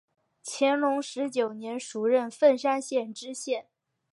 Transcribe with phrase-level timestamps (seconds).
[0.43, 3.67] 乾隆十九年署任凤山县知县。